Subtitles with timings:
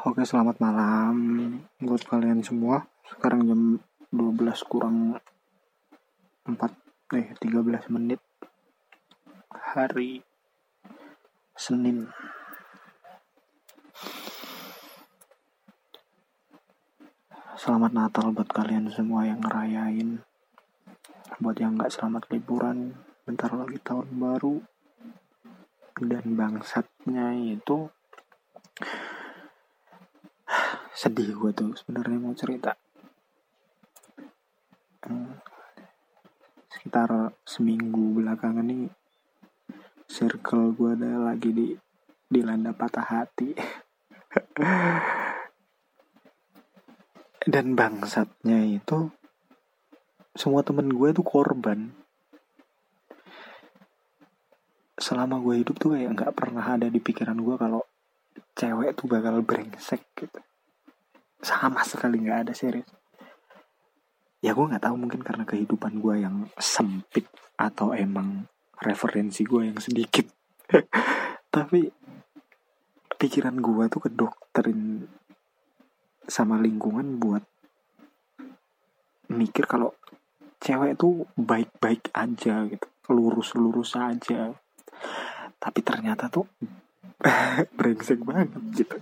[0.00, 1.12] Oke selamat malam
[1.76, 2.88] buat kalian semua.
[3.04, 3.60] Sekarang jam
[4.08, 5.20] 12 kurang
[6.48, 6.56] 4
[7.20, 8.16] eh 13 menit
[9.52, 10.24] Hari
[11.52, 12.08] Senin.
[17.60, 20.24] Selamat Natal buat kalian semua yang ngerayain.
[21.44, 22.96] Buat yang gak selamat liburan
[23.28, 24.64] Bentar lagi tahun baru.
[26.00, 27.92] Dan bangsatnya itu
[31.00, 32.76] sedih gue tuh sebenarnya mau cerita.
[35.00, 35.32] Hmm,
[36.68, 38.92] sekitar seminggu belakangan nih
[40.04, 41.72] circle gue ada lagi di
[42.28, 43.48] dilanda patah hati.
[47.48, 49.08] Dan bangsatnya itu
[50.36, 51.96] semua temen gue tuh korban.
[55.00, 57.88] Selama gue hidup tuh kayak nggak pernah ada di pikiran gue kalau
[58.52, 60.44] cewek tuh bakal brengsek gitu
[61.40, 62.88] sama sekali nggak ada serius.
[64.40, 67.28] Ya gue nggak tahu mungkin karena kehidupan gue yang sempit
[67.60, 68.48] atau emang
[68.80, 70.24] referensi gue yang sedikit.
[71.54, 71.84] Tapi
[73.20, 75.04] pikiran gue tuh kedokterin
[76.24, 77.44] sama lingkungan buat
[79.28, 79.92] mikir kalau
[80.60, 84.56] cewek tuh baik-baik aja gitu lurus-lurus aja.
[85.60, 86.48] Tapi ternyata tuh
[87.76, 88.96] brengsek banget gitu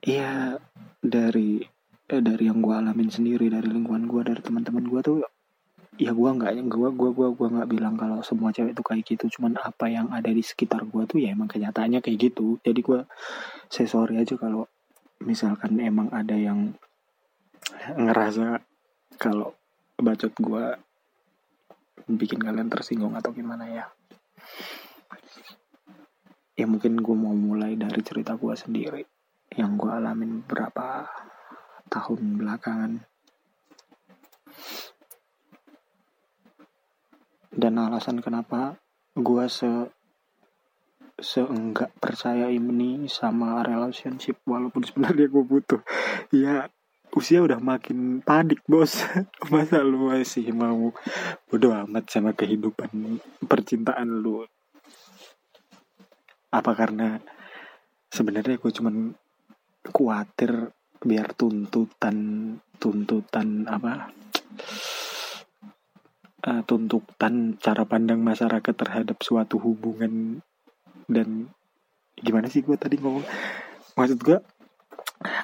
[0.00, 0.56] Iya
[1.04, 1.60] dari
[2.08, 5.18] eh, dari yang gue alamin sendiri dari lingkungan gue dari teman-teman gue tuh
[6.00, 9.24] ya gue nggak gue gue gue gue nggak bilang kalau semua cewek itu kayak gitu.
[9.36, 12.56] Cuman apa yang ada di sekitar gue tuh ya emang kenyataannya kayak gitu.
[12.64, 13.04] Jadi gue
[13.68, 14.64] saya sorry aja kalau
[15.20, 16.72] misalkan emang ada yang
[17.92, 18.56] ngerasa
[19.20, 19.52] kalau
[20.00, 20.64] bacot gue
[22.08, 23.84] bikin kalian tersinggung atau gimana ya.
[26.56, 29.19] Ya mungkin gue mau mulai dari cerita gue sendiri
[29.60, 31.04] yang gue alamin beberapa
[31.92, 33.04] tahun belakangan.
[37.52, 38.80] Dan alasan kenapa
[39.12, 39.68] gue se
[41.20, 45.84] seenggak percaya ini sama relationship walaupun sebenarnya gue butuh.
[46.32, 46.72] Ya
[47.12, 49.04] usia udah makin panik bos.
[49.52, 50.96] Masa lu masih mau
[51.52, 54.48] bodo amat sama kehidupan percintaan lu?
[56.48, 57.20] Apa karena
[58.08, 59.12] sebenarnya gue cuman
[59.86, 62.16] khawatir biar tuntutan
[62.76, 64.12] tuntutan apa?
[66.40, 70.40] Uh, tuntutan cara pandang masyarakat terhadap suatu hubungan
[71.04, 71.52] dan
[72.16, 73.24] gimana sih gue tadi ngomong?
[73.96, 74.38] Maksud gue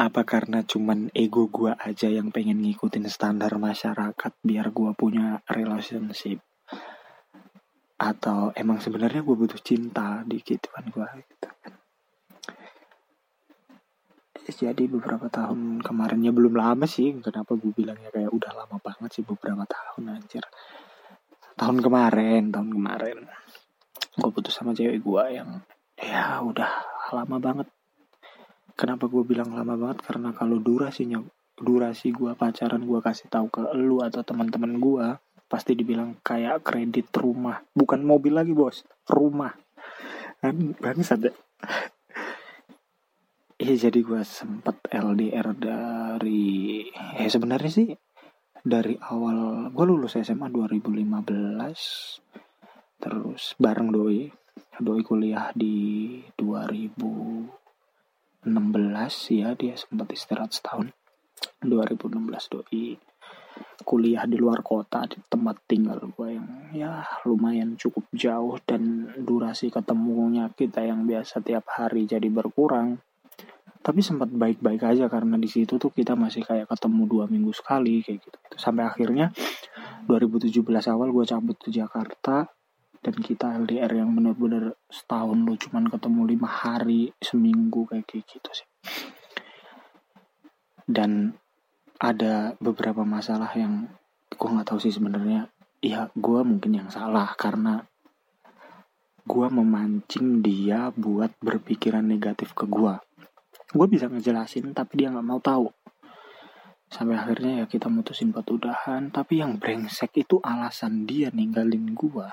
[0.00, 6.40] apa karena cuman ego gue aja yang pengen ngikutin standar masyarakat biar gue punya relationship?
[8.00, 11.77] Atau emang sebenarnya gue butuh cinta di kehidupan gue gitu kan
[14.54, 19.24] jadi beberapa tahun kemarinnya belum lama sih kenapa gue bilangnya kayak udah lama banget sih
[19.26, 20.44] beberapa tahun anjir.
[21.58, 23.18] Tahun kemarin tahun kemarin
[24.18, 25.60] gue putus sama cewek gue yang
[26.00, 26.70] ya udah
[27.12, 27.68] lama banget.
[28.78, 30.00] Kenapa gue bilang lama banget?
[30.06, 31.20] Karena kalau durasinya
[31.58, 35.06] durasi gue pacaran gue kasih tahu ke lu atau teman-teman gue
[35.50, 37.60] pasti dibilang kayak kredit rumah.
[37.76, 39.52] Bukan mobil lagi bos rumah.
[40.38, 41.34] Kan bangsat ya
[43.58, 47.90] Iya jadi gue sempet LDR dari ya sebenarnya sih
[48.62, 54.30] dari awal gue lulus SMA 2015 terus bareng doi
[54.78, 58.46] doi kuliah di 2016
[59.34, 60.94] ya dia sempat istirahat setahun.
[61.58, 62.94] 2016 doi
[63.82, 69.74] kuliah di luar kota di tempat tinggal gue yang ya lumayan cukup jauh dan durasi
[69.74, 73.02] ketemunya kita yang biasa tiap hari jadi berkurang
[73.88, 78.04] tapi sempat baik-baik aja karena di situ tuh kita masih kayak ketemu dua minggu sekali
[78.04, 79.32] kayak gitu, sampai akhirnya
[80.04, 80.60] 2017
[80.92, 82.52] awal gue cabut ke Jakarta
[83.00, 88.68] dan kita LDR yang bener-bener setahun lu cuman ketemu lima hari seminggu kayak gitu sih.
[90.84, 91.32] Dan
[91.96, 93.88] ada beberapa masalah yang
[94.28, 95.48] gue nggak tahu sih sebenarnya.
[95.80, 97.88] Ya gue mungkin yang salah karena
[99.24, 103.07] gue memancing dia buat berpikiran negatif ke gue
[103.68, 105.68] gue bisa ngejelasin tapi dia nggak mau tahu.
[106.88, 109.12] Sampai akhirnya ya kita mutusin buat udahan.
[109.12, 112.28] Tapi yang brengsek itu alasan dia ninggalin gue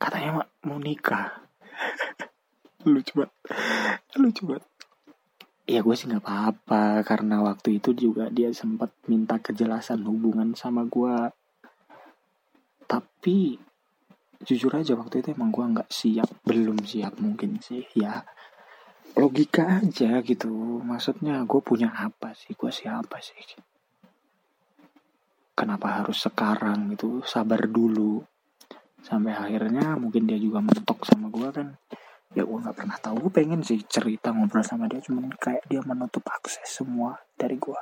[0.00, 1.44] katanya mau nikah.
[2.88, 3.34] Lucu banget.
[4.16, 4.64] Lucu banget.
[5.68, 10.82] Ya gue sih nggak apa-apa karena waktu itu juga dia sempat minta kejelasan hubungan sama
[10.88, 11.30] gue
[12.90, 13.54] tapi
[14.42, 16.26] jujur aja waktu itu emang gue nggak siap.
[16.42, 18.24] Belum siap mungkin sih ya
[19.16, 20.50] logika aja gitu.
[20.84, 22.54] Maksudnya gue punya apa sih?
[22.54, 23.38] Gue siapa sih?
[25.54, 27.20] Kenapa harus sekarang gitu?
[27.26, 28.22] Sabar dulu.
[29.00, 31.68] Sampai akhirnya mungkin dia juga mentok sama gue kan.
[32.36, 33.26] Ya gue nggak pernah tahu.
[33.28, 35.02] Gue pengen sih cerita ngobrol sama dia.
[35.02, 37.80] Cuman kayak dia menutup akses semua dari gue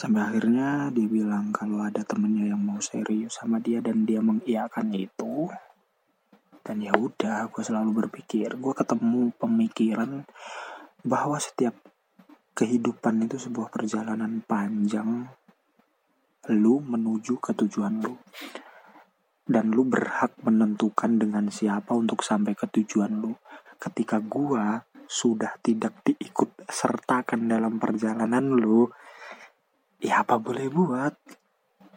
[0.00, 4.96] sampai akhirnya dia bilang kalau ada temennya yang mau serius sama dia dan dia mengiyakan
[4.96, 5.44] itu
[6.60, 10.24] dan ya udah gue selalu berpikir gue ketemu pemikiran
[11.00, 11.72] bahwa setiap
[12.52, 15.32] kehidupan itu sebuah perjalanan panjang
[16.52, 18.16] lu menuju ke tujuan lu
[19.50, 23.34] dan lu berhak menentukan dengan siapa untuk sampai ke tujuan lu.
[23.82, 28.86] Ketika gua sudah tidak diikut sertakan dalam perjalanan lu,
[29.98, 31.18] ya apa boleh buat?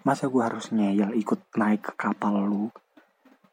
[0.01, 2.74] Masa gua harus ngeyel ikut naik ke kapal lu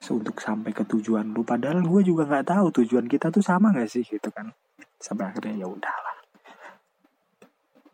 [0.09, 1.45] untuk sampai ke tujuan lu?
[1.45, 4.49] Padahal gua juga nggak tahu tujuan kita tuh sama gak sih gitu kan?
[4.97, 6.17] Sampai akhirnya ya udahlah.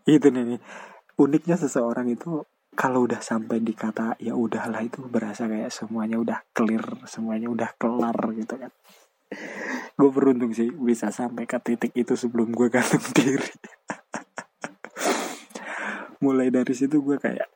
[0.06, 0.62] Itu nih,
[1.18, 6.44] uniknya seseorang itu kalau udah sampai di kata ya udahlah itu berasa kayak semuanya udah
[6.52, 8.70] clear semuanya udah kelar gitu kan
[9.96, 13.48] gue beruntung sih bisa sampai ke titik itu sebelum gue gantung diri
[16.20, 17.48] mulai dari situ gue kayak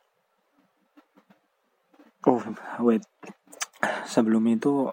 [2.25, 2.41] oh
[2.81, 3.05] wait
[4.05, 4.89] sebelum itu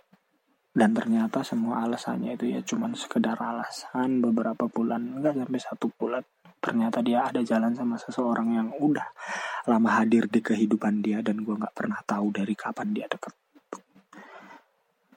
[0.73, 6.23] dan ternyata semua alasannya itu ya cuman sekedar alasan beberapa bulan enggak sampai satu bulan
[6.59, 9.07] ternyata dia ada jalan sama seseorang yang udah
[9.71, 13.35] lama hadir di kehidupan dia dan gue nggak pernah tahu dari kapan dia deket.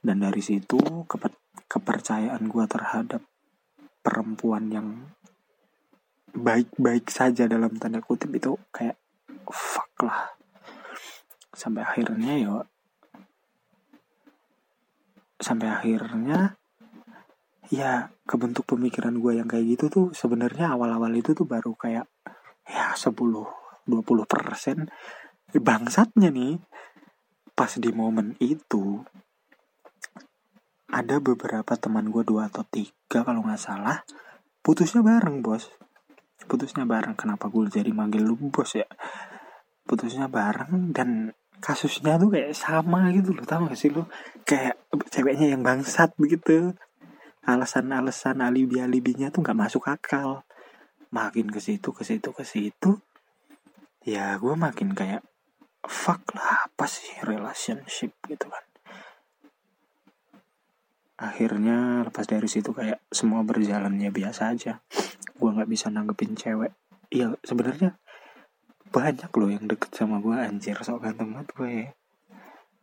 [0.01, 1.33] Dan dari situ keper
[1.69, 3.21] kepercayaan gue terhadap
[4.01, 4.87] perempuan yang
[6.33, 8.97] baik-baik saja dalam tanda kutip itu kayak
[9.49, 10.35] fuck lah.
[11.53, 12.65] Sampai akhirnya ya
[15.41, 16.55] sampai akhirnya
[17.73, 22.05] ya kebentuk pemikiran gue yang kayak gitu tuh sebenarnya awal-awal itu tuh baru kayak
[22.67, 23.17] ya 10
[23.87, 24.87] 20 persen
[25.59, 26.61] bangsatnya nih.
[27.51, 29.03] Pas di momen itu
[30.91, 34.03] ada beberapa teman gue dua atau tiga kalau nggak salah
[34.63, 35.67] putusnya bareng bos.
[36.47, 38.87] Putusnya bareng kenapa gue jadi manggil lu bos ya?
[39.83, 44.03] Putusnya bareng dan kasusnya tuh kayak sama gitu loh tau gak sih lu?
[44.43, 44.81] Kayak
[45.13, 46.73] ceweknya yang bangsat begitu.
[47.45, 50.43] Alasan-alasan alibi-alibinya tuh nggak masuk akal.
[51.13, 52.97] Makin ke situ ke situ ke situ
[54.01, 55.21] ya gue makin kayak
[55.85, 58.13] fuck lah apa sih relationship?
[58.25, 58.65] gitu kan.
[61.21, 64.81] Akhirnya lepas dari situ kayak semua berjalannya biasa aja.
[65.37, 66.73] Gue nggak bisa nanggepin cewek.
[67.13, 68.01] Iya sebenarnya
[68.91, 70.75] banyak loh yang deket sama gue anjir.
[70.83, 71.87] Sok ganteng banget gue ya.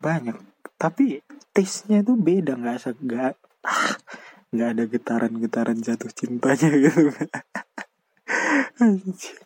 [0.00, 0.36] Banyak.
[0.80, 1.20] Tapi
[1.52, 2.56] taste nya tuh beda.
[2.56, 3.94] Nggak segak ah,
[4.48, 7.12] nggak ada getaran-getaran jatuh cintanya gitu.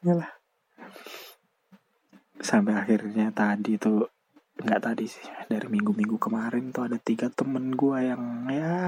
[0.07, 0.33] Lah.
[2.39, 4.07] Sampai akhirnya tadi tuh
[4.63, 8.79] nggak tadi sih dari minggu-minggu kemarin tuh ada tiga temen gue yang ya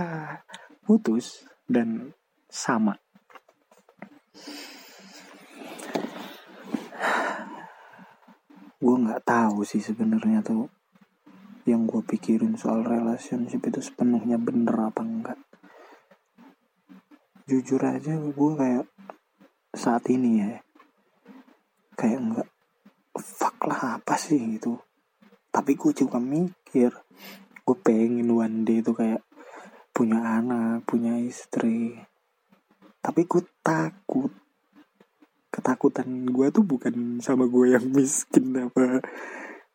[0.87, 2.15] putus dan
[2.47, 2.95] sama
[8.85, 10.69] gue nggak tahu sih sebenarnya tuh
[11.65, 15.41] yang gue pikirin soal relationship itu sepenuhnya bener apa enggak.
[17.49, 18.85] Jujur aja gue kayak
[19.73, 20.61] saat ini ya
[21.97, 22.49] kayak enggak
[23.17, 24.77] fuck lah apa sih gitu?
[25.49, 26.93] Tapi gue juga mikir
[27.65, 29.25] gue pengen one day itu kayak
[29.97, 32.05] punya anak punya istri.
[33.01, 34.44] Tapi gue takut
[35.65, 39.01] ketakutan gue tuh bukan sama gue yang miskin apa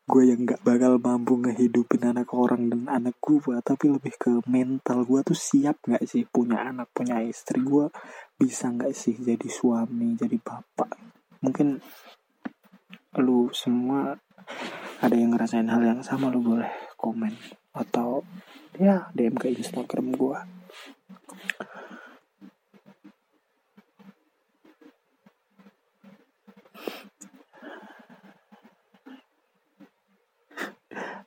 [0.05, 5.01] gue yang gak bakal mampu ngehidupin anak orang dan anak gue tapi lebih ke mental
[5.01, 7.61] gue tuh siap gak sih punya anak punya istri?
[7.65, 7.89] Gue
[8.37, 10.93] bisa gak sih jadi suami jadi bapak?
[11.41, 11.81] Mungkin
[13.17, 14.13] lu semua
[15.01, 17.33] ada yang ngerasain hal yang sama lu boleh komen
[17.73, 18.21] atau
[18.77, 20.37] ya DM ke Instagram gue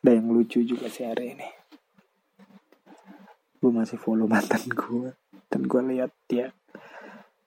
[0.03, 1.47] ada yang lucu juga sih hari ini.
[3.63, 5.15] Gue masih follow mantan gue
[5.47, 6.51] dan gue lihat dia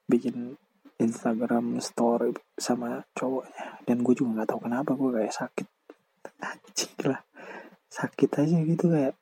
[0.07, 0.55] bikin
[0.95, 3.83] Instagram story sama cowoknya.
[3.83, 5.67] Dan gue juga nggak tahu kenapa gue kayak sakit.
[6.39, 7.19] Anjing lah.
[7.91, 9.19] Sakit aja gitu kayak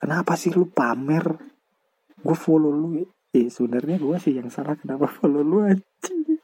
[0.00, 1.36] kenapa sih lu pamer?
[2.24, 3.04] Gue follow lu
[3.36, 6.37] eh sebenarnya gue sih yang salah kenapa follow lu anjing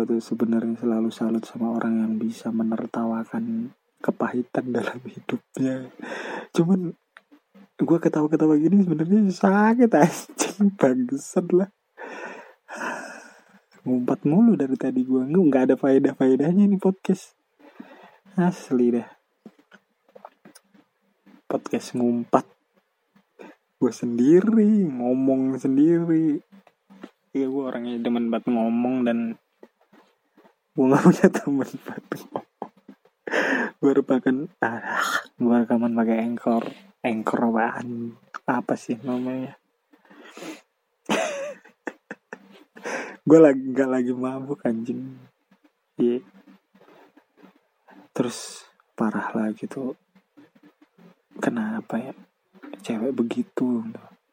[0.00, 3.68] gue tuh sebenarnya selalu salut sama orang yang bisa menertawakan
[4.00, 5.92] kepahitan dalam hidupnya.
[6.56, 6.96] Cuman
[7.76, 11.68] gue ketawa-ketawa gini sebenarnya sakit anjing bangsat lah.
[13.84, 17.36] Ngumpat mulu dari tadi gue nggak ada faedah faedahnya nih podcast.
[18.40, 19.08] Asli dah
[21.44, 22.48] podcast ngumpat
[23.76, 26.40] gue sendiri ngomong sendiri.
[27.36, 29.36] Ya gue orangnya demen banget ngomong dan
[30.70, 31.70] gue gak punya temen.
[33.80, 35.02] Gue rekaman ah
[35.34, 36.62] gue rekaman pakai anchor.
[37.02, 38.14] Anchor apaan?
[38.46, 39.58] Apa sih namanya?
[43.26, 45.18] Gue lagi gak lagi mabuk anjing.
[45.98, 46.20] Iya.
[46.20, 46.22] Yeah.
[48.14, 49.96] terus parah lagi tuh.
[51.40, 52.14] Kenapa ya?
[52.84, 53.82] Cewek begitu.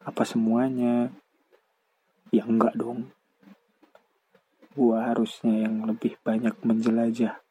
[0.03, 1.09] Apa semuanya?
[2.29, 3.16] Ya enggak dong
[4.77, 7.41] gua harusnya yang lebih banyak menjelajah.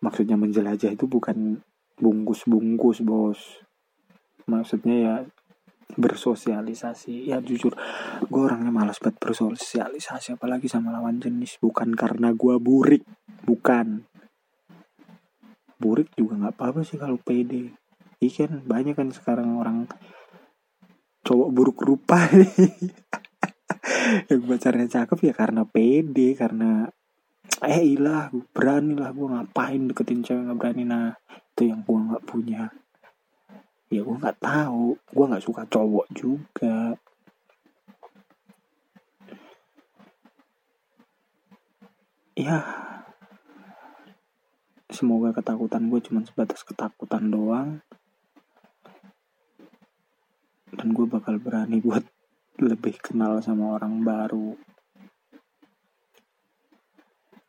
[0.00, 1.60] Maksudnya menjelajah itu bukan
[2.00, 3.60] bungkus-bungkus bos.
[4.48, 5.14] Maksudnya ya
[6.00, 7.28] bersosialisasi.
[7.28, 7.76] Ya jujur
[8.24, 11.60] gue orangnya malas banget bersosialisasi apalagi sama lawan jenis.
[11.60, 13.04] Bukan karena gue burik
[13.44, 14.08] bukan.
[15.76, 17.76] Burik juga nggak apa-apa sih kalau pede.
[18.20, 19.88] Ikan banyak kan sekarang orang
[21.24, 22.24] cowok buruk rupa
[24.30, 26.90] yang pacarnya cakep ya karena pede karena
[27.60, 30.82] eh ilah berani lah gue ngapain deketin cewek nggak berani.
[30.86, 32.72] Nah itu yang gue nggak punya.
[33.90, 36.96] Ya gue nggak tahu gue nggak suka cowok juga.
[42.38, 42.58] Ya
[44.90, 47.84] semoga ketakutan gue cuma sebatas ketakutan doang.
[50.70, 52.06] Dan gue bakal berani buat
[52.60, 54.52] lebih kenal sama orang baru.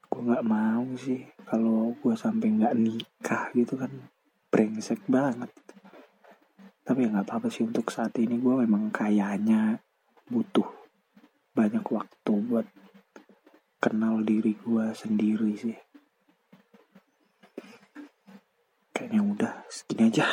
[0.08, 3.92] Gue nggak mau sih kalau gue sampai nggak nikah gitu kan.
[4.48, 5.52] Brengsek banget.
[6.88, 9.84] Tapi ya nggak apa-apa sih untuk saat ini gue memang kayaknya
[10.32, 10.68] butuh
[11.52, 12.68] banyak waktu buat
[13.84, 15.76] kenal diri gue sendiri sih.
[18.96, 20.28] Kayaknya udah segini aja.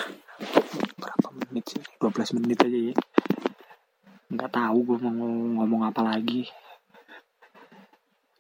[1.03, 1.83] Berapa menit sih?
[1.99, 3.08] 12 menit aja ya
[4.29, 5.13] nggak tahu gue mau
[5.57, 6.45] ngomong apa lagi.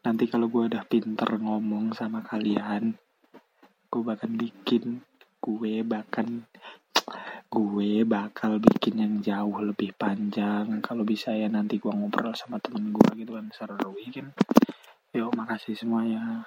[0.04, 2.92] Nanti kalau gue udah pinter ngomong sama kalian
[3.88, 5.00] gue bakal bikin
[5.40, 6.45] gue bahkan
[7.49, 10.68] gue bakal bikin yang jauh lebih panjang.
[10.85, 14.28] Kalau bisa ya nanti gue ngobrol sama temen gue gitu kan seru kan?
[15.16, 16.45] Yuk makasih semuanya